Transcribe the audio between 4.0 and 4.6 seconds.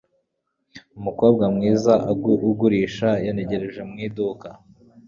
iduka.